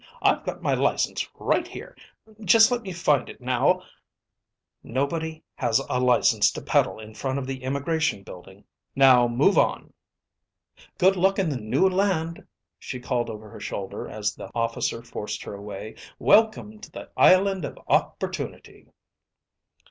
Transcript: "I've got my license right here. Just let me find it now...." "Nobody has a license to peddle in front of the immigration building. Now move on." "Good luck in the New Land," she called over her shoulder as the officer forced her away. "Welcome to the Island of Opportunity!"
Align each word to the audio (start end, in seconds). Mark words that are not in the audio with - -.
"I've 0.23 0.43
got 0.43 0.63
my 0.63 0.73
license 0.73 1.29
right 1.37 1.67
here. 1.67 1.95
Just 2.43 2.71
let 2.71 2.81
me 2.81 2.91
find 2.91 3.29
it 3.29 3.39
now...." 3.39 3.83
"Nobody 4.81 5.43
has 5.57 5.77
a 5.87 5.99
license 5.99 6.49
to 6.53 6.61
peddle 6.63 6.99
in 6.99 7.13
front 7.13 7.37
of 7.37 7.45
the 7.45 7.61
immigration 7.61 8.23
building. 8.23 8.63
Now 8.95 9.27
move 9.27 9.59
on." 9.59 9.93
"Good 10.97 11.15
luck 11.15 11.37
in 11.37 11.49
the 11.51 11.57
New 11.59 11.87
Land," 11.87 12.47
she 12.79 12.99
called 12.99 13.29
over 13.29 13.47
her 13.51 13.59
shoulder 13.59 14.09
as 14.09 14.33
the 14.33 14.49
officer 14.55 15.03
forced 15.03 15.43
her 15.43 15.53
away. 15.53 15.95
"Welcome 16.17 16.79
to 16.79 16.89
the 16.89 17.11
Island 17.15 17.63
of 17.63 17.77
Opportunity!" 17.87 18.87